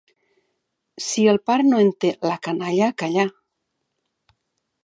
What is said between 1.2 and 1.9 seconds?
el pare no